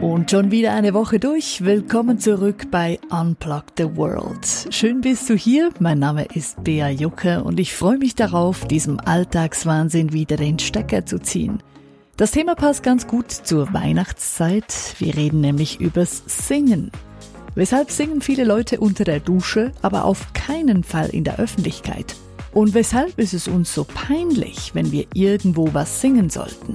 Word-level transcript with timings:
Und 0.00 0.30
schon 0.30 0.50
wieder 0.50 0.72
eine 0.72 0.94
Woche 0.94 1.18
durch. 1.18 1.64
Willkommen 1.64 2.18
zurück 2.18 2.70
bei 2.70 2.98
Unplug 3.10 3.64
the 3.76 3.96
World. 3.96 4.68
Schön 4.70 5.00
bist 5.00 5.28
du 5.28 5.34
hier. 5.34 5.70
Mein 5.78 5.98
Name 5.98 6.24
ist 6.34 6.64
Bea 6.64 6.88
Jucke 6.88 7.44
und 7.44 7.60
ich 7.60 7.74
freue 7.74 7.98
mich 7.98 8.14
darauf, 8.14 8.66
diesem 8.66 8.98
Alltagswahnsinn 8.98 10.12
wieder 10.12 10.36
den 10.36 10.58
Stecker 10.58 11.06
zu 11.06 11.18
ziehen. 11.18 11.62
Das 12.16 12.30
Thema 12.30 12.54
passt 12.54 12.82
ganz 12.82 13.06
gut 13.06 13.30
zur 13.30 13.72
Weihnachtszeit. 13.74 14.96
Wir 14.98 15.16
reden 15.16 15.40
nämlich 15.42 15.80
übers 15.80 16.22
Singen. 16.26 16.90
Weshalb 17.54 17.90
singen 17.90 18.20
viele 18.20 18.44
Leute 18.44 18.80
unter 18.80 19.04
der 19.04 19.20
Dusche, 19.20 19.72
aber 19.82 20.04
auf 20.04 20.32
keinen 20.32 20.82
Fall 20.82 21.08
in 21.10 21.24
der 21.24 21.38
Öffentlichkeit? 21.38 22.16
Und 22.52 22.72
weshalb 22.72 23.18
ist 23.18 23.34
es 23.34 23.48
uns 23.48 23.74
so 23.74 23.84
peinlich, 23.84 24.74
wenn 24.74 24.92
wir 24.92 25.06
irgendwo 25.12 25.74
was 25.74 26.00
singen 26.00 26.30
sollten? 26.30 26.74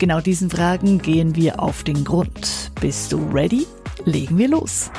Genau 0.00 0.22
diesen 0.22 0.48
Fragen 0.48 0.96
gehen 0.96 1.36
wir 1.36 1.60
auf 1.60 1.84
den 1.84 2.04
Grund. 2.04 2.72
Bist 2.80 3.12
du 3.12 3.18
ready? 3.30 3.66
Legen 4.06 4.38
wir 4.38 4.48
los. 4.48 4.90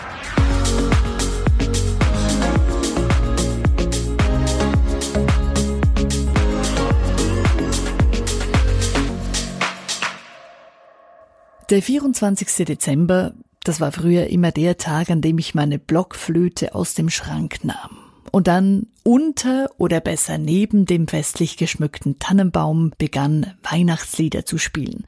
Der 11.71 11.81
24. 11.81 12.67
Dezember, 12.67 13.33
das 13.63 13.81
war 13.81 13.91
früher 13.91 14.27
immer 14.27 14.51
der 14.51 14.77
Tag, 14.77 15.09
an 15.09 15.21
dem 15.21 15.39
ich 15.39 15.55
meine 15.55 15.79
Blockflöte 15.79 16.75
aus 16.75 16.93
dem 16.93 17.09
Schrank 17.09 17.63
nahm 17.63 18.10
und 18.31 18.47
dann 18.47 18.87
unter 19.03 19.69
oder 19.77 19.99
besser 19.99 20.37
neben 20.37 20.85
dem 20.85 21.07
festlich 21.07 21.57
geschmückten 21.57 22.19
Tannenbaum 22.19 22.91
begann 22.97 23.53
Weihnachtslieder 23.63 24.45
zu 24.45 24.57
spielen. 24.57 25.05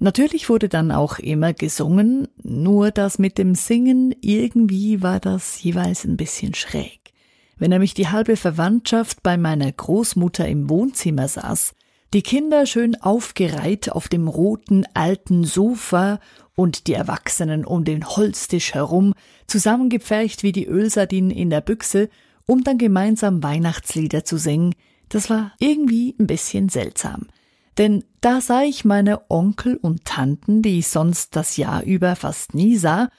Natürlich 0.00 0.48
wurde 0.48 0.68
dann 0.68 0.92
auch 0.92 1.18
immer 1.18 1.52
gesungen, 1.52 2.28
nur 2.42 2.90
das 2.90 3.18
mit 3.18 3.36
dem 3.36 3.54
Singen 3.54 4.14
irgendwie 4.20 5.02
war 5.02 5.18
das 5.18 5.60
jeweils 5.62 6.04
ein 6.04 6.16
bisschen 6.16 6.54
schräg. 6.54 7.00
Wenn 7.58 7.70
nämlich 7.70 7.94
die 7.94 8.08
halbe 8.08 8.36
Verwandtschaft 8.36 9.22
bei 9.24 9.36
meiner 9.36 9.70
Großmutter 9.70 10.46
im 10.46 10.70
Wohnzimmer 10.70 11.26
saß, 11.26 11.74
die 12.14 12.22
Kinder 12.22 12.64
schön 12.64 12.94
aufgereiht 13.02 13.90
auf 13.90 14.08
dem 14.08 14.28
roten 14.28 14.86
alten 14.94 15.44
Sofa 15.44 16.20
und 16.54 16.86
die 16.86 16.94
Erwachsenen 16.94 17.64
um 17.64 17.84
den 17.84 18.06
Holztisch 18.06 18.74
herum, 18.74 19.14
zusammengepfercht 19.46 20.42
wie 20.42 20.52
die 20.52 20.66
Ölsardinen 20.66 21.30
in 21.30 21.50
der 21.50 21.60
Büchse 21.60 22.08
um 22.48 22.64
dann 22.64 22.78
gemeinsam 22.78 23.42
Weihnachtslieder 23.42 24.24
zu 24.24 24.38
singen, 24.38 24.74
das 25.10 25.30
war 25.30 25.52
irgendwie 25.60 26.16
ein 26.18 26.26
bisschen 26.26 26.68
seltsam. 26.68 27.28
Denn 27.76 28.02
da 28.20 28.40
sah 28.40 28.62
ich 28.62 28.84
meine 28.84 29.30
Onkel 29.30 29.76
und 29.76 30.04
Tanten, 30.04 30.62
die 30.62 30.80
ich 30.80 30.88
sonst 30.88 31.36
das 31.36 31.56
Jahr 31.56 31.84
über 31.84 32.16
fast 32.16 32.54
nie 32.54 32.76
sah, 32.76 33.10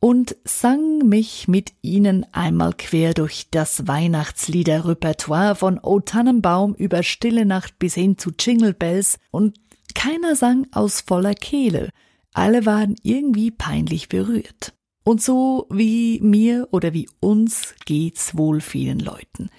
und 0.00 0.36
sang 0.44 0.98
mich 0.98 1.48
mit 1.48 1.72
ihnen 1.80 2.26
einmal 2.32 2.74
quer 2.74 3.14
durch 3.14 3.48
das 3.50 3.88
Weihnachtsliederrepertoire 3.88 5.54
von 5.54 5.78
O 5.78 6.00
Tannenbaum 6.00 6.74
über 6.74 7.02
Stille 7.02 7.46
Nacht 7.46 7.78
bis 7.78 7.94
hin 7.94 8.18
zu 8.18 8.32
Jingle 8.38 8.74
Bells, 8.74 9.18
und 9.30 9.58
keiner 9.94 10.36
sang 10.36 10.66
aus 10.72 11.00
voller 11.00 11.34
Kehle, 11.34 11.88
alle 12.34 12.66
waren 12.66 12.96
irgendwie 13.02 13.50
peinlich 13.50 14.10
berührt. 14.10 14.74
Und 15.04 15.22
so 15.22 15.66
wie 15.70 16.18
mir 16.20 16.68
oder 16.70 16.94
wie 16.94 17.08
uns 17.20 17.74
geht's 17.84 18.36
wohl 18.36 18.60
vielen 18.60 18.98
Leuten. 18.98 19.50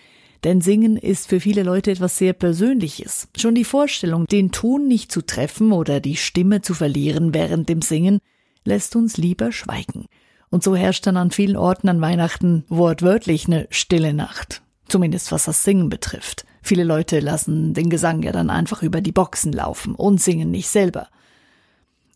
Denn 0.43 0.61
Singen 0.61 0.97
ist 0.97 1.27
für 1.27 1.39
viele 1.39 1.63
Leute 1.63 1.91
etwas 1.91 2.17
sehr 2.17 2.33
Persönliches. 2.33 3.27
Schon 3.37 3.55
die 3.55 3.63
Vorstellung, 3.63 4.25
den 4.27 4.51
Ton 4.51 4.87
nicht 4.87 5.11
zu 5.11 5.21
treffen 5.21 5.71
oder 5.71 5.99
die 5.99 6.17
Stimme 6.17 6.61
zu 6.61 6.73
verlieren 6.73 7.33
während 7.33 7.69
dem 7.69 7.81
Singen, 7.81 8.19
lässt 8.63 8.95
uns 8.95 9.17
lieber 9.17 9.51
schweigen. 9.51 10.05
Und 10.49 10.63
so 10.63 10.75
herrscht 10.75 11.07
dann 11.07 11.17
an 11.17 11.31
vielen 11.31 11.57
Orten 11.57 11.89
an 11.89 12.01
Weihnachten 12.01 12.63
wortwörtlich 12.69 13.47
eine 13.47 13.67
stille 13.69 14.13
Nacht. 14.13 14.61
Zumindest 14.87 15.31
was 15.31 15.45
das 15.45 15.63
Singen 15.63 15.89
betrifft. 15.89 16.45
Viele 16.61 16.83
Leute 16.83 17.19
lassen 17.19 17.73
den 17.73 17.89
Gesang 17.89 18.23
ja 18.23 18.31
dann 18.31 18.49
einfach 18.49 18.83
über 18.83 19.01
die 19.01 19.11
Boxen 19.11 19.51
laufen 19.51 19.95
und 19.95 20.21
singen 20.21 20.51
nicht 20.51 20.69
selber. 20.69 21.07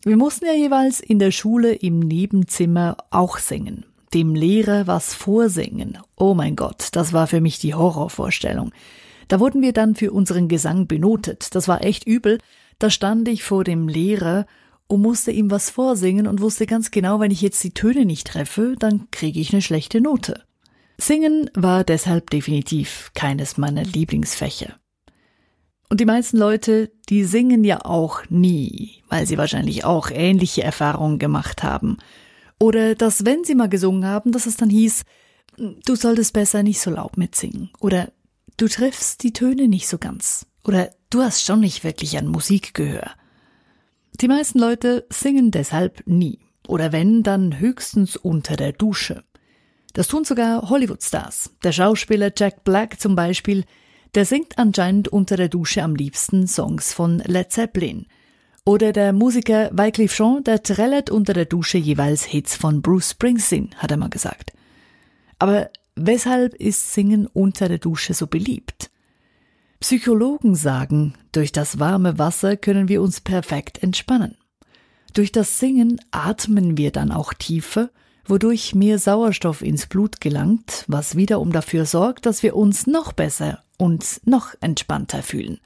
Wir 0.02 0.16
mussten 0.16 0.46
ja 0.46 0.54
jeweils 0.54 1.00
in 1.00 1.18
der 1.18 1.30
Schule 1.30 1.74
im 1.74 1.98
Nebenzimmer 1.98 2.96
auch 3.10 3.36
singen. 3.36 3.84
Dem 4.14 4.34
Lehrer 4.34 4.86
was 4.86 5.12
vorsingen. 5.12 5.98
Oh 6.16 6.32
mein 6.32 6.56
Gott, 6.56 6.88
das 6.92 7.12
war 7.12 7.26
für 7.26 7.42
mich 7.42 7.58
die 7.58 7.74
Horrorvorstellung. 7.74 8.72
Da 9.28 9.40
wurden 9.40 9.60
wir 9.60 9.74
dann 9.74 9.94
für 9.94 10.10
unseren 10.10 10.48
Gesang 10.48 10.86
benotet. 10.86 11.54
Das 11.54 11.68
war 11.68 11.84
echt 11.84 12.06
übel. 12.06 12.38
Da 12.78 12.88
stand 12.88 13.28
ich 13.28 13.44
vor 13.44 13.62
dem 13.62 13.88
Lehrer 13.88 14.46
und 14.86 15.02
musste 15.02 15.32
ihm 15.32 15.50
was 15.50 15.68
vorsingen 15.68 16.26
und 16.26 16.40
wusste 16.40 16.64
ganz 16.66 16.90
genau, 16.90 17.20
wenn 17.20 17.30
ich 17.30 17.42
jetzt 17.42 17.62
die 17.62 17.74
Töne 17.74 18.06
nicht 18.06 18.26
treffe, 18.26 18.76
dann 18.78 19.08
kriege 19.10 19.38
ich 19.38 19.52
eine 19.52 19.62
schlechte 19.62 20.00
Note. 20.00 20.42
Singen 20.96 21.50
war 21.54 21.84
deshalb 21.84 22.30
definitiv 22.30 23.10
keines 23.14 23.58
meiner 23.58 23.84
Lieblingsfächer. 23.84 24.79
Und 25.90 26.00
die 26.00 26.06
meisten 26.06 26.38
Leute, 26.38 26.92
die 27.08 27.24
singen 27.24 27.64
ja 27.64 27.84
auch 27.84 28.22
nie, 28.30 29.02
weil 29.08 29.26
sie 29.26 29.36
wahrscheinlich 29.36 29.84
auch 29.84 30.10
ähnliche 30.10 30.62
Erfahrungen 30.62 31.18
gemacht 31.18 31.64
haben. 31.64 31.96
Oder 32.60 32.94
dass, 32.94 33.24
wenn 33.24 33.42
sie 33.42 33.56
mal 33.56 33.68
gesungen 33.68 34.06
haben, 34.06 34.30
dass 34.30 34.46
es 34.46 34.56
dann 34.56 34.70
hieß, 34.70 35.02
du 35.56 35.96
solltest 35.96 36.32
besser 36.32 36.62
nicht 36.62 36.80
so 36.80 36.90
laut 36.90 37.16
mitsingen. 37.16 37.70
Oder 37.80 38.12
du 38.56 38.68
triffst 38.68 39.24
die 39.24 39.32
Töne 39.32 39.66
nicht 39.66 39.88
so 39.88 39.98
ganz. 39.98 40.46
Oder 40.64 40.90
du 41.10 41.22
hast 41.22 41.44
schon 41.44 41.58
nicht 41.58 41.82
wirklich 41.82 42.16
an 42.16 42.28
Musikgehör. 42.28 43.10
Die 44.20 44.28
meisten 44.28 44.60
Leute 44.60 45.06
singen 45.10 45.50
deshalb 45.50 46.06
nie. 46.06 46.38
Oder 46.68 46.92
wenn, 46.92 47.24
dann 47.24 47.58
höchstens 47.58 48.16
unter 48.16 48.54
der 48.56 48.72
Dusche. 48.72 49.24
Das 49.94 50.06
tun 50.06 50.24
sogar 50.24 50.70
Hollywood-Stars. 50.70 51.50
Der 51.64 51.72
Schauspieler 51.72 52.30
Jack 52.36 52.62
Black 52.62 53.00
zum 53.00 53.16
Beispiel, 53.16 53.64
der 54.14 54.24
singt 54.24 54.58
anscheinend 54.58 55.08
unter 55.08 55.36
der 55.36 55.48
Dusche 55.48 55.82
am 55.82 55.94
liebsten 55.94 56.46
Songs 56.46 56.92
von 56.92 57.18
Led 57.18 57.52
Zeppelin. 57.52 58.06
Oder 58.64 58.92
der 58.92 59.12
Musiker 59.12 59.70
Wycliffe 59.72 60.16
Jean, 60.16 60.44
der 60.44 60.62
trällert 60.62 61.10
unter 61.10 61.32
der 61.32 61.46
Dusche 61.46 61.78
jeweils 61.78 62.24
Hits 62.24 62.56
von 62.56 62.82
Bruce 62.82 63.12
Springsteen, 63.12 63.70
hat 63.76 63.90
er 63.90 63.96
mal 63.96 64.10
gesagt. 64.10 64.52
Aber 65.38 65.70
weshalb 65.96 66.54
ist 66.54 66.92
Singen 66.92 67.26
unter 67.26 67.68
der 67.68 67.78
Dusche 67.78 68.14
so 68.14 68.26
beliebt? 68.26 68.90
Psychologen 69.80 70.54
sagen, 70.54 71.14
durch 71.32 71.52
das 71.52 71.78
warme 71.78 72.18
Wasser 72.18 72.56
können 72.56 72.88
wir 72.88 73.00
uns 73.00 73.20
perfekt 73.20 73.82
entspannen. 73.82 74.36
Durch 75.14 75.32
das 75.32 75.58
Singen 75.58 76.00
atmen 76.10 76.76
wir 76.76 76.90
dann 76.90 77.12
auch 77.12 77.32
tiefer 77.32 77.90
wodurch 78.30 78.74
mehr 78.74 78.98
Sauerstoff 78.98 79.60
ins 79.60 79.86
Blut 79.86 80.20
gelangt, 80.20 80.84
was 80.86 81.16
wiederum 81.16 81.52
dafür 81.52 81.84
sorgt, 81.84 82.24
dass 82.26 82.42
wir 82.42 82.56
uns 82.56 82.86
noch 82.86 83.12
besser 83.12 83.62
und 83.80 84.20
noch 84.26 84.54
entspannter 84.60 85.22
fühlen. 85.22 85.58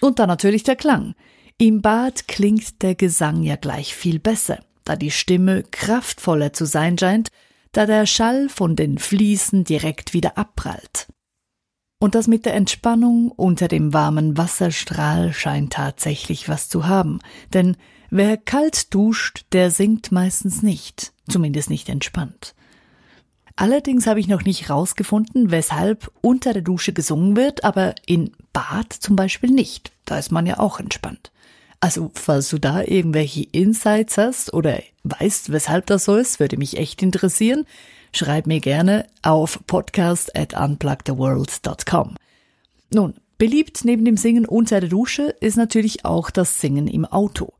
Und 0.00 0.18
dann 0.18 0.28
natürlich 0.28 0.64
der 0.64 0.76
Klang. 0.76 1.14
Im 1.56 1.80
Bad 1.80 2.26
klingt 2.26 2.82
der 2.82 2.96
Gesang 2.96 3.44
ja 3.44 3.54
gleich 3.54 3.94
viel 3.94 4.18
besser, 4.18 4.58
da 4.84 4.96
die 4.96 5.12
Stimme 5.12 5.62
kraftvoller 5.62 6.52
zu 6.52 6.64
sein 6.66 6.98
scheint, 6.98 7.30
da 7.70 7.86
der 7.86 8.06
Schall 8.06 8.48
von 8.48 8.74
den 8.74 8.98
Fliesen 8.98 9.62
direkt 9.62 10.12
wieder 10.12 10.36
abprallt. 10.36 11.06
Und 12.00 12.16
das 12.16 12.26
mit 12.26 12.44
der 12.44 12.54
Entspannung 12.54 13.30
unter 13.30 13.68
dem 13.68 13.92
warmen 13.92 14.36
Wasserstrahl 14.36 15.32
scheint 15.32 15.74
tatsächlich 15.74 16.48
was 16.48 16.68
zu 16.68 16.88
haben, 16.88 17.20
denn 17.54 17.76
wer 18.10 18.36
kalt 18.36 18.92
duscht, 18.92 19.44
der 19.52 19.70
singt 19.70 20.10
meistens 20.10 20.62
nicht, 20.62 21.12
zumindest 21.28 21.70
nicht 21.70 21.88
entspannt. 21.88 22.56
Allerdings 23.56 24.06
habe 24.06 24.20
ich 24.20 24.28
noch 24.28 24.44
nicht 24.44 24.68
herausgefunden, 24.68 25.50
weshalb 25.50 26.10
unter 26.20 26.52
der 26.52 26.62
Dusche 26.62 26.92
gesungen 26.92 27.36
wird, 27.36 27.64
aber 27.64 27.94
in 28.06 28.32
Bad 28.52 28.92
zum 28.92 29.16
Beispiel 29.16 29.50
nicht. 29.50 29.92
Da 30.04 30.18
ist 30.18 30.32
man 30.32 30.46
ja 30.46 30.58
auch 30.58 30.80
entspannt. 30.80 31.30
Also, 31.80 32.10
falls 32.14 32.48
du 32.48 32.58
da 32.58 32.82
irgendwelche 32.82 33.42
Insights 33.42 34.16
hast 34.16 34.54
oder 34.54 34.80
weißt, 35.04 35.52
weshalb 35.52 35.86
das 35.86 36.04
so 36.04 36.16
ist, 36.16 36.40
würde 36.40 36.56
mich 36.56 36.76
echt 36.78 37.02
interessieren 37.02 37.66
schreib 38.14 38.46
mir 38.46 38.60
gerne 38.60 39.06
auf 39.22 39.60
podcast 39.66 40.36
at 40.36 40.54
unplugtheworld.com. 40.54 42.16
Nun, 42.92 43.14
beliebt 43.38 43.84
neben 43.84 44.04
dem 44.04 44.16
Singen 44.16 44.46
unter 44.46 44.80
der 44.80 44.90
Dusche 44.90 45.34
ist 45.40 45.56
natürlich 45.56 46.04
auch 46.04 46.30
das 46.30 46.60
Singen 46.60 46.86
im 46.86 47.04
Auto. 47.04 47.52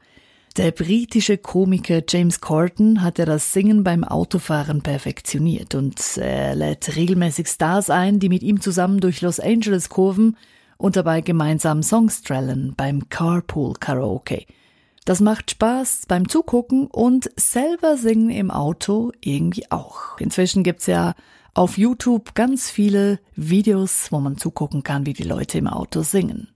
Der 0.58 0.70
britische 0.70 1.38
Komiker 1.38 2.02
James 2.06 2.42
Corden 2.42 3.00
hat 3.00 3.18
ja 3.18 3.24
das 3.24 3.54
Singen 3.54 3.84
beim 3.84 4.04
Autofahren 4.04 4.82
perfektioniert 4.82 5.74
und 5.74 6.18
er 6.18 6.54
lädt 6.54 6.94
regelmäßig 6.94 7.48
Stars 7.48 7.88
ein, 7.88 8.18
die 8.18 8.28
mit 8.28 8.42
ihm 8.42 8.60
zusammen 8.60 9.00
durch 9.00 9.22
Los 9.22 9.40
Angeles 9.40 9.88
kurven 9.88 10.36
und 10.76 10.96
dabei 10.96 11.22
gemeinsam 11.22 11.82
Songs 11.82 12.20
trallen 12.20 12.74
beim 12.76 13.08
Carpool 13.08 13.72
Karaoke. 13.80 14.44
Das 15.06 15.20
macht 15.20 15.52
Spaß 15.52 16.02
beim 16.06 16.28
Zugucken 16.28 16.86
und 16.86 17.30
selber 17.36 17.96
singen 17.96 18.28
im 18.28 18.50
Auto 18.50 19.10
irgendwie 19.22 19.70
auch. 19.70 20.18
Inzwischen 20.18 20.64
gibt's 20.64 20.84
ja 20.84 21.14
auf 21.54 21.78
YouTube 21.78 22.34
ganz 22.34 22.68
viele 22.68 23.20
Videos, 23.36 24.12
wo 24.12 24.20
man 24.20 24.36
zugucken 24.36 24.82
kann, 24.82 25.06
wie 25.06 25.14
die 25.14 25.22
Leute 25.22 25.56
im 25.56 25.66
Auto 25.66 26.02
singen. 26.02 26.51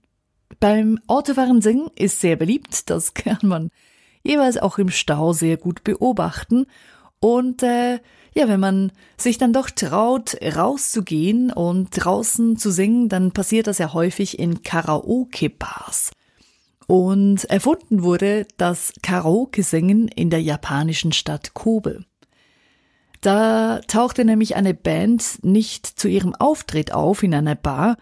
Beim 0.59 0.99
Autofahren 1.07 1.61
singen 1.61 1.89
ist 1.95 2.19
sehr 2.19 2.35
beliebt, 2.35 2.89
das 2.89 3.13
kann 3.13 3.39
man 3.43 3.69
jeweils 4.23 4.57
auch 4.57 4.77
im 4.77 4.89
Stau 4.89 5.33
sehr 5.33 5.57
gut 5.57 5.83
beobachten. 5.83 6.65
Und 7.19 7.63
äh, 7.63 7.99
ja, 8.33 8.47
wenn 8.47 8.59
man 8.59 8.91
sich 9.17 9.37
dann 9.37 9.53
doch 9.53 9.69
traut, 9.69 10.37
rauszugehen 10.41 11.51
und 11.51 11.89
draußen 11.91 12.57
zu 12.57 12.71
singen, 12.71 13.09
dann 13.09 13.31
passiert 13.31 13.67
das 13.67 13.79
ja 13.79 13.93
häufig 13.93 14.37
in 14.37 14.61
Karaoke-Bars. 14.61 16.11
Und 16.85 17.45
erfunden 17.45 18.03
wurde 18.03 18.47
das 18.57 18.93
Karaoke-Singen 19.01 20.07
in 20.07 20.29
der 20.29 20.41
japanischen 20.41 21.11
Stadt 21.11 21.53
Kobe. 21.53 22.05
Da 23.21 23.81
tauchte 23.87 24.23
nämlich 24.23 24.55
eine 24.55 24.73
Band 24.73 25.43
nicht 25.43 25.85
zu 25.85 26.07
ihrem 26.07 26.35
Auftritt 26.35 26.93
auf 26.93 27.23
in 27.23 27.33
einer 27.33 27.55
Bar, 27.55 27.97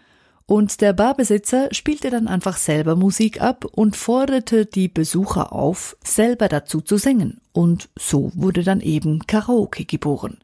und 0.46 0.80
der 0.80 0.92
Barbesitzer 0.92 1.68
spielte 1.72 2.10
dann 2.10 2.28
einfach 2.28 2.56
selber 2.56 2.94
Musik 2.94 3.40
ab 3.40 3.64
und 3.64 3.96
forderte 3.96 4.64
die 4.64 4.86
Besucher 4.86 5.52
auf, 5.52 5.96
selber 6.04 6.46
dazu 6.48 6.80
zu 6.80 6.98
singen. 6.98 7.40
Und 7.52 7.88
so 7.98 8.30
wurde 8.34 8.62
dann 8.62 8.80
eben 8.80 9.26
Karaoke 9.26 9.84
geboren. 9.84 10.38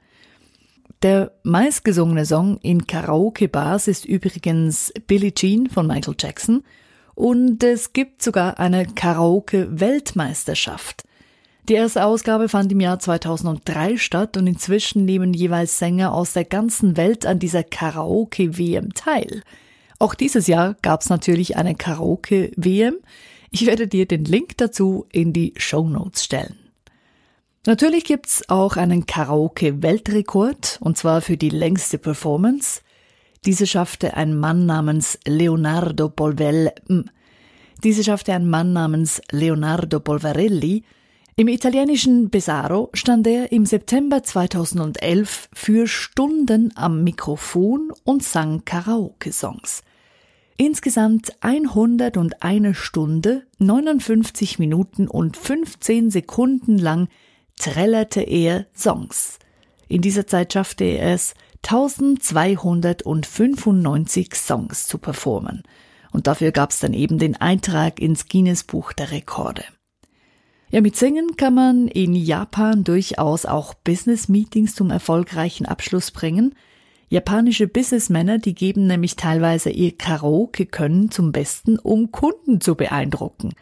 Der 1.03 1.31
meistgesungene 1.45 2.27
Song 2.27 2.59
in 2.63 2.85
Karaoke-Bars 2.87 3.89
ist 3.89 4.05
übrigens 4.05 4.93
Billie 5.07 5.35
Jean 5.35 5.69
von 5.69 5.87
Michael 5.87 6.17
Jackson 6.19 6.63
und 7.15 7.63
es 7.63 7.93
gibt 7.93 8.23
sogar 8.23 8.59
eine 8.59 8.87
Karaoke-Weltmeisterschaft. 8.87 11.05
Die 11.69 11.75
erste 11.75 12.05
Ausgabe 12.05 12.49
fand 12.49 12.73
im 12.73 12.81
Jahr 12.81 12.99
2003 12.99 13.99
statt 13.99 14.37
und 14.37 14.49
inzwischen 14.49 15.05
nehmen 15.05 15.33
jeweils 15.33 15.79
Sänger 15.79 16.13
aus 16.13 16.33
der 16.33 16.45
ganzen 16.45 16.97
Welt 16.97 17.25
an 17.25 17.39
dieser 17.39 17.63
Karaoke-WM 17.63 18.95
teil. 18.95 19.45
Auch 20.03 20.17
dieses 20.17 20.49
Jahr 20.49 20.75
gab 20.83 21.03
es 21.03 21.11
natürlich 21.11 21.57
eine 21.57 21.77
Karaoke-WM. 21.77 22.97
Ich 23.53 23.67
werde 23.67 23.87
dir 23.87 24.05
den 24.05 24.25
Link 24.25 24.57
dazu 24.57 25.07
in 25.13 25.33
die 25.33 25.55
Show 25.57 25.89
Notes 25.89 26.25
stellen. 26.25 26.57
Natürlich 27.67 28.03
gibt's 28.03 28.49
auch 28.49 28.77
einen 28.77 29.07
Karaoke-Weltrekord, 29.07 30.81
und 30.81 30.99
zwar 30.99 31.21
für 31.21 31.37
die 31.37 31.51
längste 31.51 31.99
Performance. 31.99 32.81
Diese 33.45 33.65
schaffte 33.65 34.17
ein 34.17 34.37
Mann 34.37 34.67
namens 34.67 35.21
Leonardo 35.25 36.09
Polvel, 36.09 36.73
diese 37.85 38.03
schaffte 38.03 38.33
ein 38.33 38.51
Mann 38.51 38.73
namens 38.73 39.23
Leonardo 39.31 40.01
Polvarelli. 40.01 40.83
Im 41.37 41.47
italienischen 41.47 42.29
Pesaro 42.29 42.91
stand 42.93 43.29
er 43.29 43.53
im 43.53 43.67
September 43.67 44.25
2011 44.25 45.49
für 45.53 45.87
Stunden 45.87 46.73
am 46.75 47.05
Mikrofon 47.05 47.93
und 48.03 48.25
sang 48.25 48.65
Karaoke-Songs. 48.65 49.85
Insgesamt 50.65 51.33
101 51.41 52.79
Stunde, 52.79 53.43
59 53.59 54.61
Minuten 54.61 55.09
und 55.09 55.37
15 55.37 56.13
Sekunden 56.13 56.79
lang 56.79 57.09
trällerte 57.59 58.21
er 58.21 58.67
Songs. 58.73 59.41
In 59.89 60.03
dieser 60.03 60.29
Zeit 60.29 60.53
schaffte 60.53 60.85
er 60.85 61.15
es, 61.15 61.35
1295 61.65 64.37
Songs 64.37 64.87
zu 64.87 64.99
performen. 64.99 65.65
Und 66.13 66.29
dafür 66.29 66.53
gab 66.53 66.71
es 66.71 66.79
dann 66.79 66.95
eben 66.95 67.19
den 67.19 67.35
Eintrag 67.35 67.99
ins 67.99 68.29
Guinness 68.29 68.63
Buch 68.63 68.93
der 68.93 69.11
Rekorde. 69.11 69.65
Ja, 70.71 70.81
mit 70.81 70.95
Singen 70.95 71.37
kann 71.37 71.55
man 71.55 71.89
in 71.89 72.15
Japan 72.15 72.85
durchaus 72.85 73.47
auch 73.47 73.75
Business-Meetings 73.75 74.77
zum 74.77 74.91
erfolgreichen 74.91 75.67
Abschluss 75.67 76.13
bringen– 76.13 76.55
Japanische 77.13 77.69
Businessmänner, 77.69 78.39
die 78.39 78.55
geben 78.55 78.87
nämlich 78.87 79.17
teilweise 79.17 79.69
ihr 79.69 79.93
Karaoke-Können 79.93 81.11
zum 81.11 81.31
Besten, 81.31 81.79
um 81.79 82.11
Kunden 82.11 82.63
zu 82.63 82.75
beeindrucken. 82.75 83.53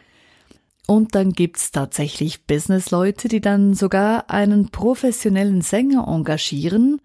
Und 0.87 1.15
dann 1.15 1.33
gibt's 1.33 1.71
tatsächlich 1.71 2.45
Businessleute, 2.45 3.27
die 3.27 3.41
dann 3.41 3.73
sogar 3.73 4.29
einen 4.29 4.69
professionellen 4.69 5.59
Sänger 5.59 6.07
engagieren, 6.07 7.01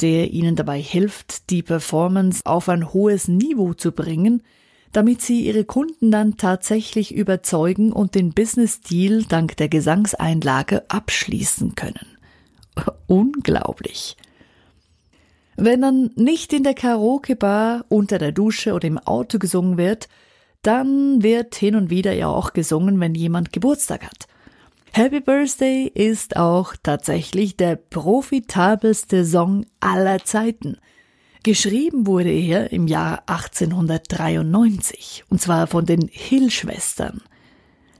der 0.00 0.32
ihnen 0.32 0.54
dabei 0.54 0.80
hilft, 0.80 1.50
die 1.50 1.64
Performance 1.64 2.42
auf 2.44 2.68
ein 2.68 2.92
hohes 2.92 3.26
Niveau 3.26 3.74
zu 3.74 3.90
bringen, 3.90 4.44
damit 4.92 5.22
sie 5.22 5.40
ihre 5.40 5.64
Kunden 5.64 6.12
dann 6.12 6.36
tatsächlich 6.36 7.12
überzeugen 7.12 7.90
und 7.92 8.14
den 8.14 8.32
Business-Deal 8.32 9.24
dank 9.24 9.56
der 9.56 9.68
Gesangseinlage 9.68 10.88
abschließen 10.88 11.74
können. 11.74 12.16
Unglaublich. 13.08 14.16
Wenn 15.62 15.82
dann 15.82 16.10
nicht 16.16 16.54
in 16.54 16.62
der 16.62 16.72
Karaoke-Bar, 16.72 17.84
unter 17.90 18.16
der 18.16 18.32
Dusche 18.32 18.72
oder 18.72 18.88
im 18.88 18.96
Auto 18.96 19.38
gesungen 19.38 19.76
wird, 19.76 20.08
dann 20.62 21.22
wird 21.22 21.54
hin 21.54 21.76
und 21.76 21.90
wieder 21.90 22.14
ja 22.14 22.28
auch 22.28 22.54
gesungen, 22.54 22.98
wenn 22.98 23.14
jemand 23.14 23.52
Geburtstag 23.52 24.04
hat. 24.04 24.26
Happy 24.92 25.20
Birthday 25.20 25.86
ist 25.86 26.38
auch 26.38 26.74
tatsächlich 26.82 27.58
der 27.58 27.76
profitabelste 27.76 29.22
Song 29.26 29.66
aller 29.80 30.24
Zeiten. 30.24 30.78
Geschrieben 31.42 32.06
wurde 32.06 32.30
er 32.30 32.72
im 32.72 32.86
Jahr 32.86 33.24
1893, 33.26 35.24
und 35.28 35.42
zwar 35.42 35.66
von 35.66 35.84
den 35.84 36.08
Hill-Schwestern. 36.10 37.20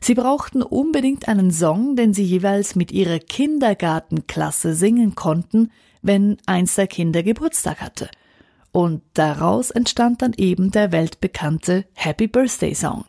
Sie 0.03 0.15
brauchten 0.15 0.63
unbedingt 0.63 1.29
einen 1.29 1.51
Song, 1.51 1.95
den 1.95 2.15
sie 2.15 2.25
jeweils 2.25 2.75
mit 2.75 2.91
ihrer 2.91 3.19
Kindergartenklasse 3.19 4.75
singen 4.75 5.15
konnten, 5.15 5.71
wenn 6.03 6.39
eins 6.47 6.75
der 6.75 6.87
Kinder 6.87 7.23
Geburtstag 7.23 7.81
hatte. 7.81 8.11
Und 8.73 9.03
daraus 9.15 9.71
entstand 9.71 10.23
dann 10.23 10.33
eben 10.37 10.71
der 10.71 10.93
weltbekannte 10.93 11.85
Happy 11.93 12.29
Birthday 12.29 12.75
Song. 12.75 13.05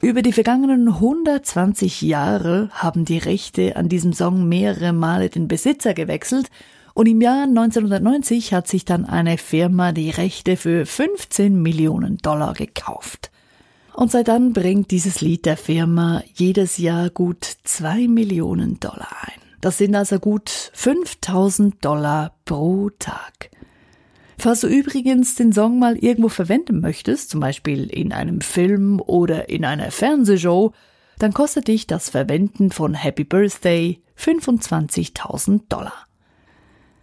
Über 0.00 0.22
die 0.22 0.32
vergangenen 0.32 0.88
120 0.88 2.02
Jahre 2.02 2.68
haben 2.72 3.04
die 3.04 3.18
Rechte 3.18 3.76
an 3.76 3.88
diesem 3.88 4.12
Song 4.12 4.48
mehrere 4.48 4.92
Male 4.92 5.28
den 5.28 5.48
Besitzer 5.48 5.94
gewechselt 5.94 6.50
und 6.94 7.06
im 7.06 7.20
Jahr 7.20 7.44
1990 7.44 8.52
hat 8.52 8.68
sich 8.68 8.84
dann 8.84 9.04
eine 9.04 9.38
Firma 9.38 9.92
die 9.92 10.10
Rechte 10.10 10.56
für 10.56 10.84
15 10.84 11.60
Millionen 11.60 12.18
Dollar 12.18 12.54
gekauft. 12.54 13.30
Und 13.98 14.12
seit 14.12 14.28
dann 14.28 14.52
bringt 14.52 14.92
dieses 14.92 15.22
Lied 15.22 15.44
der 15.44 15.56
Firma 15.56 16.22
jedes 16.32 16.78
Jahr 16.78 17.10
gut 17.10 17.44
zwei 17.64 18.06
Millionen 18.06 18.78
Dollar 18.78 19.08
ein. 19.22 19.40
Das 19.60 19.78
sind 19.78 19.96
also 19.96 20.20
gut 20.20 20.70
5000 20.72 21.84
Dollar 21.84 22.32
pro 22.44 22.90
Tag. 23.00 23.50
Falls 24.38 24.60
du 24.60 24.68
übrigens 24.68 25.34
den 25.34 25.52
Song 25.52 25.80
mal 25.80 25.96
irgendwo 25.96 26.28
verwenden 26.28 26.80
möchtest, 26.80 27.30
zum 27.30 27.40
Beispiel 27.40 27.86
in 27.86 28.12
einem 28.12 28.40
Film 28.40 29.00
oder 29.00 29.48
in 29.48 29.64
einer 29.64 29.90
Fernsehshow, 29.90 30.72
dann 31.18 31.34
kostet 31.34 31.66
dich 31.66 31.88
das 31.88 32.08
Verwenden 32.08 32.70
von 32.70 32.94
Happy 32.94 33.24
Birthday 33.24 34.00
25.000 34.16 35.62
Dollar. 35.68 36.06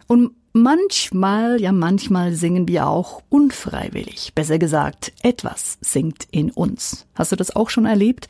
Und 0.06 0.30
manchmal, 0.56 1.60
ja 1.60 1.72
manchmal 1.72 2.32
singen 2.32 2.66
wir 2.66 2.88
auch 2.88 3.22
unfreiwillig. 3.28 4.32
Besser 4.34 4.58
gesagt, 4.58 5.12
etwas 5.22 5.78
singt 5.80 6.26
in 6.30 6.50
uns. 6.50 7.06
Hast 7.14 7.32
du 7.32 7.36
das 7.36 7.54
auch 7.54 7.70
schon 7.70 7.86
erlebt? 7.86 8.28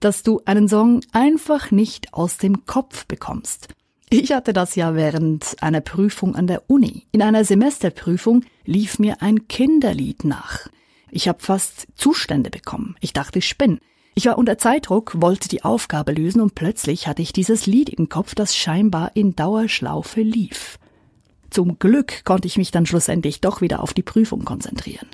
dass 0.00 0.22
du 0.22 0.40
einen 0.44 0.68
Song 0.68 1.00
einfach 1.12 1.70
nicht 1.70 2.14
aus 2.14 2.38
dem 2.38 2.66
Kopf 2.66 3.06
bekommst. 3.06 3.68
Ich 4.10 4.32
hatte 4.32 4.52
das 4.52 4.74
ja 4.74 4.94
während 4.94 5.56
einer 5.60 5.80
Prüfung 5.80 6.34
an 6.34 6.46
der 6.46 6.70
Uni. 6.70 7.06
In 7.12 7.20
einer 7.20 7.44
Semesterprüfung 7.44 8.44
lief 8.64 8.98
mir 8.98 9.20
ein 9.20 9.48
Kinderlied 9.48 10.24
nach. 10.24 10.68
Ich 11.10 11.28
habe 11.28 11.40
fast 11.40 11.88
Zustände 11.94 12.50
bekommen. 12.50 12.96
Ich 13.00 13.12
dachte, 13.12 13.40
ich 13.40 13.48
spinne. 13.48 13.78
Ich 14.14 14.26
war 14.26 14.38
unter 14.38 14.58
Zeitdruck, 14.58 15.20
wollte 15.20 15.48
die 15.48 15.62
Aufgabe 15.62 16.12
lösen 16.12 16.40
und 16.40 16.54
plötzlich 16.54 17.06
hatte 17.06 17.22
ich 17.22 17.32
dieses 17.32 17.66
Lied 17.66 17.88
im 17.88 18.08
Kopf, 18.08 18.34
das 18.34 18.56
scheinbar 18.56 19.12
in 19.14 19.36
Dauerschlaufe 19.36 20.22
lief. 20.22 20.78
Zum 21.50 21.78
Glück 21.78 22.24
konnte 22.24 22.46
ich 22.46 22.58
mich 22.58 22.70
dann 22.70 22.86
schlussendlich 22.86 23.40
doch 23.40 23.60
wieder 23.60 23.82
auf 23.82 23.94
die 23.94 24.02
Prüfung 24.02 24.44
konzentrieren. 24.44 25.08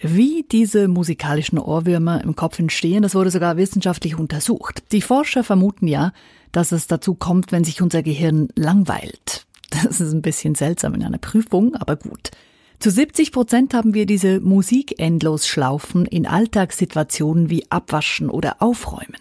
Wie 0.00 0.46
diese 0.50 0.86
musikalischen 0.86 1.58
Ohrwürmer 1.58 2.22
im 2.22 2.36
Kopf 2.36 2.58
entstehen, 2.60 3.02
das 3.02 3.16
wurde 3.16 3.30
sogar 3.30 3.56
wissenschaftlich 3.56 4.16
untersucht. 4.16 4.84
Die 4.92 5.02
Forscher 5.02 5.42
vermuten 5.42 5.88
ja, 5.88 6.12
dass 6.52 6.70
es 6.70 6.86
dazu 6.86 7.14
kommt, 7.14 7.50
wenn 7.50 7.64
sich 7.64 7.82
unser 7.82 8.02
Gehirn 8.02 8.48
langweilt. 8.54 9.44
Das 9.70 10.00
ist 10.00 10.12
ein 10.12 10.22
bisschen 10.22 10.54
seltsam 10.54 10.94
in 10.94 11.02
einer 11.02 11.18
Prüfung, 11.18 11.74
aber 11.74 11.96
gut. 11.96 12.30
Zu 12.78 12.92
70 12.92 13.32
Prozent 13.32 13.74
haben 13.74 13.92
wir 13.92 14.06
diese 14.06 14.38
Musikendlosschlaufen 14.38 16.06
in 16.06 16.26
Alltagssituationen 16.26 17.50
wie 17.50 17.68
Abwaschen 17.70 18.30
oder 18.30 18.62
Aufräumen. 18.62 19.16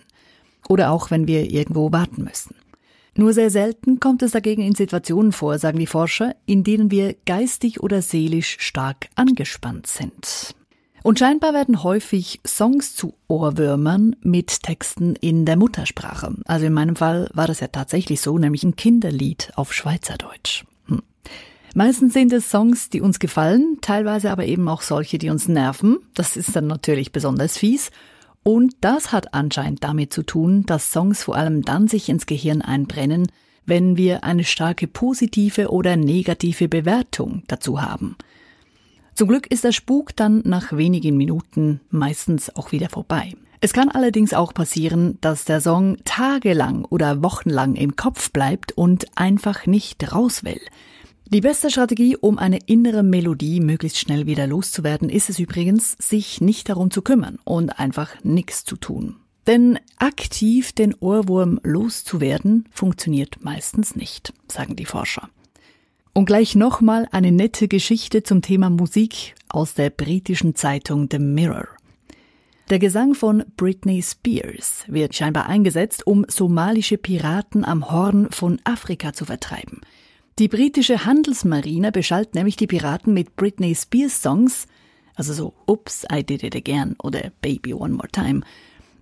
Oder 0.70 0.92
auch, 0.92 1.10
wenn 1.10 1.28
wir 1.28 1.50
irgendwo 1.50 1.92
warten 1.92 2.24
müssen. 2.24 2.54
Nur 3.18 3.34
sehr 3.34 3.50
selten 3.50 4.00
kommt 4.00 4.22
es 4.22 4.32
dagegen 4.32 4.62
in 4.62 4.76
Situationen 4.76 5.32
vor, 5.32 5.58
sagen 5.58 5.80
die 5.80 5.88
Forscher, 5.88 6.36
in 6.46 6.64
denen 6.64 6.92
wir 6.92 7.16
geistig 7.26 7.82
oder 7.82 8.04
seelisch 8.04 8.58
stark 8.60 9.10
angespannt 9.16 9.88
sind. 9.88 10.56
Und 11.02 11.18
scheinbar 11.18 11.54
werden 11.54 11.82
häufig 11.82 12.40
Songs 12.46 12.96
zu 12.96 13.16
Ohrwürmern 13.28 14.16
mit 14.22 14.62
Texten 14.62 15.16
in 15.16 15.46
der 15.46 15.56
Muttersprache. 15.56 16.36
Also 16.46 16.68
in 16.68 16.74
meinem 16.74 16.96
Fall 16.96 17.30
war 17.34 17.48
das 17.48 17.60
ja 17.60 17.68
tatsächlich 17.68 18.22
so, 18.22 18.38
nämlich 18.38 18.64
ein 18.64 18.76
Kinderlied 18.76 19.52
auf 19.56 19.74
Schweizerdeutsch. 19.74 20.66
Hm. 20.86 21.02
Meistens 21.74 22.14
sind 22.14 22.32
es 22.34 22.52
Songs, 22.52 22.90
die 22.90 23.02
uns 23.02 23.18
gefallen, 23.18 23.80
teilweise 23.82 24.30
aber 24.30 24.46
eben 24.46 24.68
auch 24.70 24.84
solche, 24.84 25.18
die 25.18 25.32
uns 25.32 25.48
nerven. 25.48 25.98
Das 26.14 26.38
ist 26.38 26.56
dann 26.56 26.68
natürlich 26.68 27.12
besonders 27.12 27.58
fies. 27.58 27.90
Und 28.48 28.78
das 28.80 29.12
hat 29.12 29.34
anscheinend 29.34 29.84
damit 29.84 30.14
zu 30.14 30.24
tun, 30.24 30.66
dass 30.66 30.94
Songs 30.94 31.22
vor 31.22 31.36
allem 31.36 31.64
dann 31.64 31.90
sich 31.90 32.08
ins 32.08 32.26
Gehirn 32.26 32.62
einbrennen, 32.62 33.28
wenn 33.66 33.98
wir 33.98 34.24
eine 34.24 34.46
starke 34.46 34.88
positive 34.88 35.70
oder 35.70 35.98
negative 35.98 36.70
Bewertung 36.70 37.44
dazu 37.48 37.82
haben. 37.82 38.16
Zum 39.16 39.28
Glück 39.28 39.48
ist 39.48 39.66
der 39.66 39.74
Spuk 39.74 40.16
dann 40.16 40.44
nach 40.46 40.72
wenigen 40.72 41.18
Minuten 41.18 41.82
meistens 41.90 42.56
auch 42.56 42.72
wieder 42.72 42.88
vorbei. 42.88 43.34
Es 43.60 43.74
kann 43.74 43.90
allerdings 43.90 44.34
auch 44.34 44.54
passieren, 44.54 45.18
dass 45.20 45.44
der 45.44 45.60
Song 45.60 45.98
tagelang 46.06 46.86
oder 46.86 47.22
wochenlang 47.22 47.76
im 47.76 47.98
Kopf 47.98 48.32
bleibt 48.32 48.72
und 48.72 49.08
einfach 49.18 49.66
nicht 49.66 50.14
raus 50.14 50.46
will. 50.46 50.62
Die 51.30 51.42
beste 51.42 51.70
Strategie, 51.70 52.16
um 52.16 52.38
eine 52.38 52.58
innere 52.68 53.04
Melodie 53.04 53.60
möglichst 53.60 54.00
schnell 54.00 54.28
wieder 54.28 54.48
loszuwerden, 54.48 55.10
ist 55.10 55.30
es 55.30 55.40
übrigens, 55.40 55.98
sich 56.00 56.40
nicht 56.40 56.70
darum 56.70 56.90
zu 56.90 57.02
kümmern 57.02 57.38
und 57.44 57.78
einfach 57.80 58.12
nichts 58.24 58.64
zu 58.64 58.78
tun. 58.78 59.18
Denn 59.46 59.78
aktiv 59.98 60.72
den 60.72 60.94
Ohrwurm 60.94 61.60
loszuwerden 61.64 62.70
funktioniert 62.72 63.44
meistens 63.44 63.98
nicht, 63.98 64.34
sagen 64.50 64.78
die 64.78 64.86
Forscher. 64.86 65.30
Und 66.14 66.28
gleich 66.28 66.56
nochmal 66.56 67.10
eine 67.12 67.34
nette 67.34 67.68
Geschichte 67.68 68.24
zum 68.24 68.42
Thema 68.42 68.70
Musik 68.70 69.36
aus 69.50 69.74
der 69.74 69.90
britischen 69.90 70.56
Zeitung 70.56 71.10
The 71.12 71.20
Mirror. 71.20 71.68
Der 72.70 72.80
Gesang 72.80 73.16
von 73.16 73.44
Britney 73.58 74.02
Spears 74.02 74.86
wird 74.88 75.14
scheinbar 75.14 75.48
eingesetzt, 75.48 76.08
um 76.08 76.26
somalische 76.30 76.98
Piraten 76.98 77.66
am 77.66 77.92
Horn 77.92 78.30
von 78.32 78.62
Afrika 78.64 79.12
zu 79.12 79.26
vertreiben. 79.26 79.82
Die 80.40 80.50
britische 80.50 81.04
Handelsmarine 81.04 81.92
beschallt 81.92 82.36
nämlich 82.36 82.58
die 82.58 82.68
Piraten 82.68 83.12
mit 83.12 83.36
Britney 83.36 83.74
Spears 83.74 84.22
Songs, 84.22 84.68
also 85.16 85.34
so 85.34 85.54
Ups, 85.66 86.06
I 86.14 86.24
Did 86.24 86.44
It 86.44 86.56
Again 86.56 86.96
oder 87.02 87.32
Baby 87.42 87.74
One 87.74 87.96
More 87.96 88.08
Time. 88.10 88.42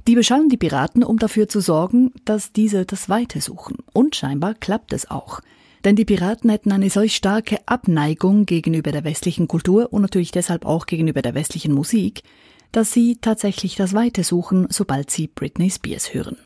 Die 0.08 0.16
beschallen 0.16 0.48
die 0.48 0.56
Piraten, 0.56 1.04
um 1.04 1.20
dafür 1.20 1.50
zu 1.50 1.60
sorgen, 1.60 2.14
dass 2.24 2.54
diese 2.54 2.86
das 2.86 3.10
Weite 3.10 3.42
suchen. 3.42 3.80
Und 3.92 4.16
scheinbar 4.16 4.54
klappt 4.54 4.94
es 4.94 5.12
auch. 5.12 5.42
Denn 5.84 5.98
die 5.98 6.06
Piraten 6.06 6.50
hätten 6.50 6.72
eine 6.72 6.90
solch 6.90 7.18
starke 7.18 7.58
Abneigung 7.66 8.46
gegenüber 8.46 8.94
der 8.94 9.04
westlichen 9.04 9.50
Kultur 9.50 9.92
und 9.92 10.04
natürlich 10.04 10.32
deshalb 10.32 10.66
auch 10.66 10.86
gegenüber 10.86 11.22
der 11.22 11.36
westlichen 11.36 11.74
Musik, 11.74 12.24
dass 12.72 12.94
sie 12.94 13.18
tatsächlich 13.20 13.76
das 13.76 13.94
Weite 13.94 14.24
suchen, 14.24 14.68
sobald 14.70 15.12
sie 15.12 15.28
Britney 15.28 15.70
Spears 15.70 16.14
hören. 16.14 16.38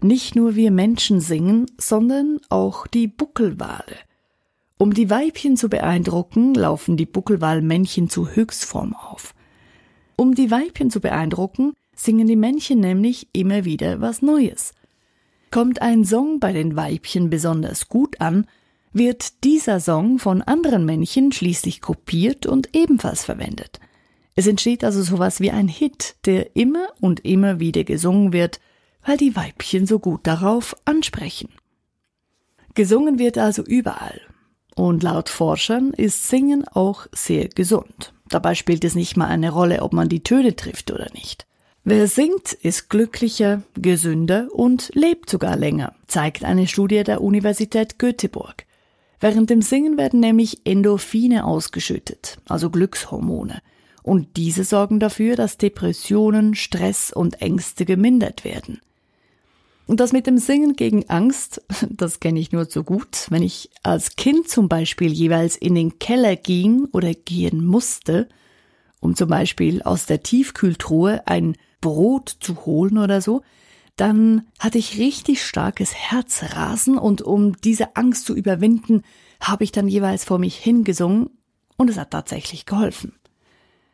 Nicht 0.00 0.34
nur 0.34 0.56
wir 0.56 0.72
Menschen 0.72 1.20
singen, 1.20 1.66
sondern 1.78 2.40
auch 2.48 2.88
die 2.88 3.06
Buckelwale. 3.06 4.07
Um 4.78 4.94
die 4.94 5.10
Weibchen 5.10 5.56
zu 5.56 5.68
beeindrucken, 5.68 6.54
laufen 6.54 6.96
die 6.96 7.06
Buckelwalmännchen 7.06 8.08
zu 8.08 8.28
Höchstform 8.28 8.94
auf. 8.94 9.34
Um 10.14 10.36
die 10.36 10.52
Weibchen 10.52 10.90
zu 10.90 11.00
beeindrucken, 11.00 11.74
singen 11.96 12.28
die 12.28 12.36
Männchen 12.36 12.78
nämlich 12.78 13.28
immer 13.32 13.64
wieder 13.64 14.00
was 14.00 14.22
Neues. 14.22 14.72
Kommt 15.50 15.82
ein 15.82 16.04
Song 16.04 16.38
bei 16.38 16.52
den 16.52 16.76
Weibchen 16.76 17.28
besonders 17.28 17.88
gut 17.88 18.20
an, 18.20 18.46
wird 18.92 19.42
dieser 19.42 19.80
Song 19.80 20.20
von 20.20 20.42
anderen 20.42 20.84
Männchen 20.84 21.32
schließlich 21.32 21.80
kopiert 21.80 22.46
und 22.46 22.76
ebenfalls 22.76 23.24
verwendet. 23.24 23.80
Es 24.36 24.46
entsteht 24.46 24.84
also 24.84 25.02
sowas 25.02 25.40
wie 25.40 25.50
ein 25.50 25.66
Hit, 25.66 26.14
der 26.24 26.54
immer 26.54 26.86
und 27.00 27.24
immer 27.24 27.58
wieder 27.58 27.82
gesungen 27.82 28.32
wird, 28.32 28.60
weil 29.04 29.16
die 29.16 29.34
Weibchen 29.34 29.86
so 29.86 29.98
gut 29.98 30.20
darauf 30.22 30.76
ansprechen. 30.84 31.48
Gesungen 32.74 33.18
wird 33.18 33.38
also 33.38 33.64
überall. 33.64 34.20
Und 34.78 35.02
laut 35.02 35.28
Forschern 35.28 35.92
ist 35.92 36.28
Singen 36.28 36.64
auch 36.68 37.08
sehr 37.10 37.48
gesund. 37.48 38.14
Dabei 38.28 38.54
spielt 38.54 38.84
es 38.84 38.94
nicht 38.94 39.16
mal 39.16 39.26
eine 39.26 39.50
Rolle, 39.50 39.82
ob 39.82 39.92
man 39.92 40.08
die 40.08 40.22
Töne 40.22 40.54
trifft 40.54 40.92
oder 40.92 41.08
nicht. 41.14 41.48
Wer 41.82 42.06
singt, 42.06 42.52
ist 42.52 42.88
glücklicher, 42.88 43.62
gesünder 43.74 44.46
und 44.52 44.92
lebt 44.94 45.30
sogar 45.30 45.56
länger, 45.56 45.94
zeigt 46.06 46.44
eine 46.44 46.68
Studie 46.68 47.02
der 47.02 47.22
Universität 47.22 47.98
Göteborg. 47.98 48.66
Während 49.18 49.50
dem 49.50 49.62
Singen 49.62 49.98
werden 49.98 50.20
nämlich 50.20 50.64
Endorphine 50.64 51.44
ausgeschüttet, 51.44 52.38
also 52.46 52.70
Glückshormone. 52.70 53.60
Und 54.04 54.36
diese 54.36 54.62
sorgen 54.62 55.00
dafür, 55.00 55.34
dass 55.34 55.58
Depressionen, 55.58 56.54
Stress 56.54 57.12
und 57.12 57.42
Ängste 57.42 57.84
gemindert 57.84 58.44
werden. 58.44 58.80
Und 59.88 60.00
das 60.00 60.12
mit 60.12 60.26
dem 60.26 60.36
Singen 60.36 60.76
gegen 60.76 61.08
Angst, 61.08 61.62
das 61.90 62.20
kenne 62.20 62.38
ich 62.38 62.52
nur 62.52 62.68
zu 62.68 62.84
gut. 62.84 63.26
Wenn 63.30 63.42
ich 63.42 63.70
als 63.82 64.16
Kind 64.16 64.48
zum 64.48 64.68
Beispiel 64.68 65.10
jeweils 65.10 65.56
in 65.56 65.74
den 65.74 65.98
Keller 65.98 66.36
ging 66.36 66.84
oder 66.92 67.14
gehen 67.14 67.64
musste, 67.64 68.28
um 69.00 69.16
zum 69.16 69.30
Beispiel 69.30 69.82
aus 69.82 70.04
der 70.04 70.22
Tiefkühltruhe 70.22 71.26
ein 71.26 71.56
Brot 71.80 72.36
zu 72.40 72.66
holen 72.66 72.98
oder 72.98 73.22
so, 73.22 73.40
dann 73.96 74.46
hatte 74.58 74.76
ich 74.76 74.98
richtig 74.98 75.42
starkes 75.42 75.94
Herzrasen 75.94 76.98
und 76.98 77.22
um 77.22 77.56
diese 77.56 77.96
Angst 77.96 78.26
zu 78.26 78.36
überwinden, 78.36 79.02
habe 79.40 79.64
ich 79.64 79.72
dann 79.72 79.88
jeweils 79.88 80.24
vor 80.24 80.38
mich 80.38 80.56
hingesungen 80.56 81.30
und 81.78 81.88
es 81.88 81.96
hat 81.96 82.10
tatsächlich 82.10 82.66
geholfen. 82.66 83.14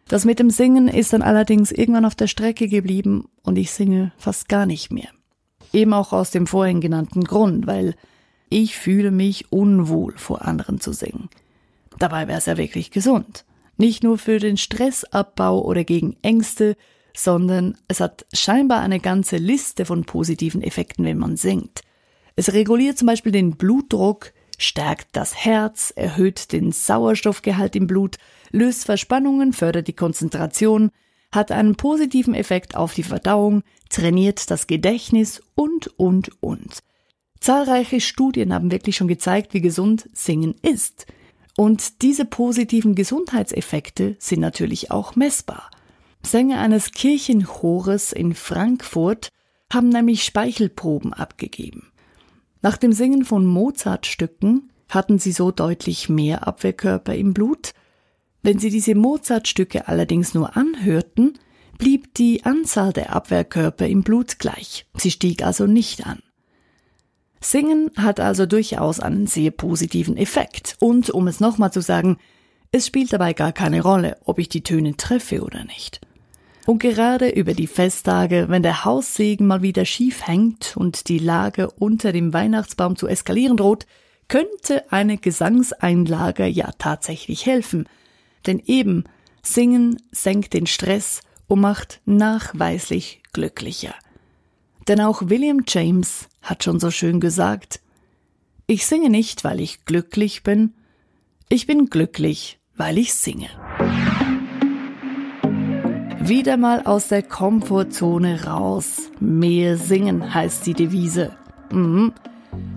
Das 0.08 0.24
mit 0.24 0.40
dem 0.40 0.50
Singen 0.50 0.88
ist 0.88 1.12
dann 1.12 1.22
allerdings 1.22 1.70
irgendwann 1.70 2.04
auf 2.04 2.16
der 2.16 2.26
Strecke 2.26 2.66
geblieben 2.66 3.28
und 3.44 3.56
ich 3.56 3.70
singe 3.70 4.12
fast 4.18 4.48
gar 4.48 4.66
nicht 4.66 4.90
mehr. 4.90 5.08
Eben 5.74 5.92
auch 5.92 6.12
aus 6.12 6.30
dem 6.30 6.46
vorhin 6.46 6.80
genannten 6.80 7.24
Grund, 7.24 7.66
weil 7.66 7.96
ich 8.48 8.76
fühle 8.76 9.10
mich 9.10 9.50
unwohl 9.50 10.16
vor 10.16 10.42
anderen 10.42 10.80
zu 10.80 10.92
singen. 10.92 11.28
Dabei 11.98 12.28
wäre 12.28 12.38
es 12.38 12.46
ja 12.46 12.56
wirklich 12.56 12.92
gesund. 12.92 13.44
Nicht 13.76 14.04
nur 14.04 14.16
für 14.16 14.38
den 14.38 14.56
Stressabbau 14.56 15.60
oder 15.60 15.82
gegen 15.82 16.16
Ängste, 16.22 16.76
sondern 17.16 17.76
es 17.88 17.98
hat 17.98 18.24
scheinbar 18.32 18.80
eine 18.80 19.00
ganze 19.00 19.36
Liste 19.36 19.84
von 19.84 20.04
positiven 20.04 20.62
Effekten, 20.62 21.04
wenn 21.04 21.18
man 21.18 21.36
singt. 21.36 21.82
Es 22.36 22.52
reguliert 22.52 22.96
zum 22.96 23.06
Beispiel 23.06 23.32
den 23.32 23.56
Blutdruck, 23.56 24.32
stärkt 24.58 25.08
das 25.12 25.34
Herz, 25.34 25.92
erhöht 25.94 26.52
den 26.52 26.70
Sauerstoffgehalt 26.70 27.74
im 27.74 27.88
Blut, 27.88 28.18
löst 28.52 28.84
Verspannungen, 28.84 29.52
fördert 29.52 29.88
die 29.88 29.92
Konzentration, 29.92 30.90
hat 31.34 31.52
einen 31.52 31.76
positiven 31.76 32.34
Effekt 32.34 32.76
auf 32.76 32.94
die 32.94 33.02
Verdauung, 33.02 33.62
trainiert 33.88 34.50
das 34.50 34.66
Gedächtnis 34.66 35.42
und, 35.54 35.88
und, 35.98 36.30
und. 36.42 36.78
Zahlreiche 37.40 38.00
Studien 38.00 38.54
haben 38.54 38.70
wirklich 38.70 38.96
schon 38.96 39.08
gezeigt, 39.08 39.52
wie 39.52 39.60
gesund 39.60 40.08
Singen 40.12 40.54
ist. 40.62 41.06
Und 41.56 42.02
diese 42.02 42.24
positiven 42.24 42.94
Gesundheitseffekte 42.94 44.16
sind 44.18 44.40
natürlich 44.40 44.90
auch 44.90 45.14
messbar. 45.14 45.70
Sänger 46.22 46.58
eines 46.60 46.92
Kirchenchores 46.92 48.12
in 48.12 48.34
Frankfurt 48.34 49.28
haben 49.72 49.90
nämlich 49.90 50.24
Speichelproben 50.24 51.12
abgegeben. 51.12 51.92
Nach 52.62 52.76
dem 52.76 52.92
Singen 52.92 53.24
von 53.24 53.44
Mozart-Stücken 53.44 54.70
hatten 54.88 55.18
sie 55.18 55.32
so 55.32 55.50
deutlich 55.50 56.08
mehr 56.08 56.46
Abwehrkörper 56.46 57.14
im 57.14 57.34
Blut, 57.34 57.72
wenn 58.44 58.58
sie 58.58 58.68
diese 58.68 58.94
Mozart-Stücke 58.94 59.88
allerdings 59.88 60.34
nur 60.34 60.54
anhörten, 60.54 61.38
blieb 61.78 62.12
die 62.14 62.44
Anzahl 62.44 62.92
der 62.92 63.16
Abwehrkörper 63.16 63.88
im 63.88 64.02
Blut 64.02 64.38
gleich. 64.38 64.86
Sie 64.94 65.10
stieg 65.10 65.42
also 65.42 65.66
nicht 65.66 66.06
an. 66.06 66.20
Singen 67.40 67.90
hat 67.96 68.20
also 68.20 68.44
durchaus 68.44 69.00
einen 69.00 69.26
sehr 69.26 69.50
positiven 69.50 70.18
Effekt. 70.18 70.76
Und 70.78 71.08
um 71.08 71.26
es 71.26 71.40
nochmal 71.40 71.72
zu 71.72 71.80
sagen, 71.80 72.18
es 72.70 72.86
spielt 72.86 73.14
dabei 73.14 73.32
gar 73.32 73.52
keine 73.52 73.80
Rolle, 73.80 74.18
ob 74.26 74.38
ich 74.38 74.50
die 74.50 74.62
Töne 74.62 74.96
treffe 74.98 75.42
oder 75.42 75.64
nicht. 75.64 76.02
Und 76.66 76.80
gerade 76.80 77.30
über 77.30 77.54
die 77.54 77.66
Festtage, 77.66 78.46
wenn 78.48 78.62
der 78.62 78.84
Haussegen 78.84 79.46
mal 79.46 79.62
wieder 79.62 79.86
schief 79.86 80.26
hängt 80.26 80.76
und 80.76 81.08
die 81.08 81.18
Lage 81.18 81.70
unter 81.70 82.12
dem 82.12 82.34
Weihnachtsbaum 82.34 82.96
zu 82.96 83.06
eskalieren 83.06 83.56
droht, 83.56 83.86
könnte 84.28 84.92
eine 84.92 85.16
Gesangseinlage 85.16 86.44
ja 86.44 86.72
tatsächlich 86.78 87.46
helfen– 87.46 87.88
denn 88.46 88.60
eben 88.64 89.04
Singen 89.42 90.02
senkt 90.10 90.54
den 90.54 90.66
Stress 90.66 91.20
und 91.46 91.60
macht 91.60 92.00
nachweislich 92.06 93.22
glücklicher. 93.32 93.94
Denn 94.88 95.00
auch 95.00 95.22
William 95.26 95.62
James 95.66 96.28
hat 96.42 96.64
schon 96.64 96.80
so 96.80 96.90
schön 96.90 97.20
gesagt, 97.20 97.80
ich 98.66 98.86
singe 98.86 99.10
nicht, 99.10 99.44
weil 99.44 99.60
ich 99.60 99.84
glücklich 99.84 100.42
bin, 100.42 100.72
ich 101.48 101.66
bin 101.66 101.86
glücklich, 101.86 102.58
weil 102.76 102.98
ich 102.98 103.14
singe. 103.14 103.50
Wieder 106.20 106.56
mal 106.56 106.86
aus 106.86 107.08
der 107.08 107.22
Komfortzone 107.22 108.44
raus. 108.44 109.10
Mehr 109.20 109.76
singen 109.76 110.32
heißt 110.32 110.66
die 110.66 110.72
Devise. 110.72 111.36
Mhm. 111.70 112.14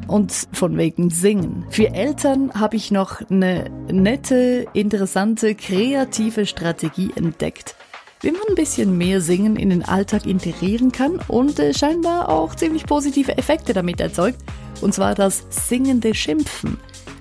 Und 0.08 0.32
von 0.54 0.78
wegen 0.78 1.10
Singen. 1.10 1.66
Für 1.70 1.94
Eltern 1.94 2.54
habe 2.54 2.76
ich 2.76 2.92
noch 2.92 3.22
eine 3.30 3.70
nette, 3.92 4.66
interessante, 4.74 5.54
kreative 5.56 6.46
Strategie 6.46 7.12
entdeckt, 7.16 7.76
wie 8.22 8.32
man 8.32 8.42
ein 8.50 8.56
bisschen 8.56 8.98
mehr 8.98 9.22
Singen 9.22 9.58
in 9.58 9.70
den 9.70 9.84
Alltag 9.84 10.26
integrieren 10.26 10.92
kann 10.92 11.20
und 11.28 11.60
äh, 11.60 11.74
scheinbar 11.74 12.30
auch 12.30 12.56
ziemlich 12.56 12.86
positive 12.86 13.38
Effekte 13.38 13.74
damit 13.74 14.00
erzeugt. 14.00 14.40
Und 14.82 14.94
zwar 14.94 15.16
das 15.16 15.46
singende 15.50 16.14
Schimpfen. 16.14 16.78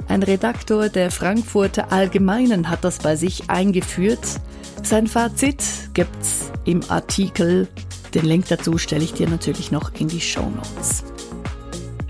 Ein 0.08 0.22
Redaktor 0.22 0.88
der 0.88 1.10
Frankfurter 1.10 1.92
Allgemeinen 1.92 2.70
hat 2.70 2.84
das 2.84 2.98
bei 2.98 3.16
sich 3.16 3.50
eingeführt. 3.50 4.40
Sein 4.82 5.08
Fazit 5.08 5.64
gibt's 5.94 6.52
im 6.64 6.80
Artikel. 6.88 7.66
Den 8.14 8.24
Link 8.24 8.46
dazu 8.48 8.78
stelle 8.78 9.02
ich 9.02 9.14
dir 9.14 9.28
natürlich 9.28 9.72
noch 9.72 9.92
in 9.98 10.06
die 10.08 10.20
Show 10.20 10.48
Notes. 10.48 11.04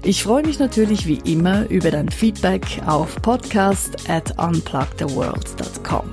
Ich 0.07 0.23
freue 0.23 0.45
mich 0.45 0.61
natürlich 0.61 1.09
wie 1.09 1.19
immer 1.25 1.69
über 1.69 1.91
dein 1.91 2.09
Feedback 2.09 2.63
auf 2.87 3.21
podcast 3.23 4.09
at 4.09 4.39
unplugtheworld.com. 4.39 6.05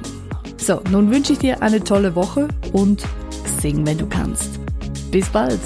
So, 0.57 0.81
nun 0.89 1.11
wünsche 1.11 1.33
ich 1.33 1.39
dir 1.39 1.61
eine 1.61 1.83
tolle 1.83 2.15
Woche 2.15 2.47
und 2.71 3.03
sing, 3.61 3.85
wenn 3.85 3.99
du 3.99 4.07
kannst. 4.07 4.59
Bis 5.11 5.29
bald, 5.29 5.59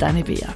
deine 0.00 0.24
Bea. 0.24 0.48